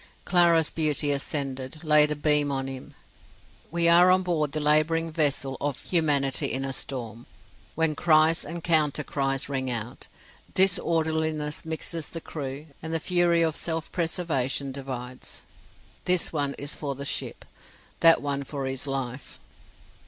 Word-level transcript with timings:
Clara's 0.25 0.71
beauty 0.71 1.11
ascended, 1.11 1.83
laid 1.83 2.11
a 2.11 2.15
beam 2.15 2.51
on 2.51 2.65
him. 2.65 2.95
We 3.69 3.87
are 3.87 4.09
on 4.09 4.23
board 4.23 4.51
the 4.51 4.59
labouring 4.59 5.11
vessel 5.11 5.57
of 5.61 5.83
humanity 5.83 6.47
in 6.51 6.65
a 6.65 6.73
storm, 6.73 7.27
when 7.75 7.93
cries 7.93 8.43
and 8.43 8.63
countercries 8.63 9.47
ring 9.47 9.69
out, 9.69 10.07
disorderliness 10.55 11.65
mixes 11.65 12.09
the 12.09 12.19
crew, 12.19 12.65
and 12.81 12.91
the 12.91 12.99
fury 12.99 13.43
of 13.43 13.55
self 13.55 13.91
preservation 13.91 14.71
divides: 14.71 15.43
this 16.05 16.33
one 16.33 16.55
is 16.55 16.73
for 16.73 16.95
the 16.95 17.05
ship, 17.05 17.45
that 17.99 18.23
one 18.23 18.43
for 18.43 18.65
his 18.65 18.87
life. 18.87 19.39